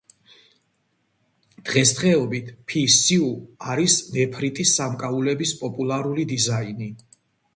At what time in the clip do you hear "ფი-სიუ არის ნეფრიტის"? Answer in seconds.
2.71-4.73